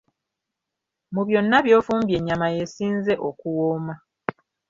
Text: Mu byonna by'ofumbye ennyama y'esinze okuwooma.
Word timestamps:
Mu 1.13 1.21
byonna 1.27 1.57
by'ofumbye 1.65 2.13
ennyama 2.19 2.47
y'esinze 2.55 3.13
okuwooma. 3.27 3.93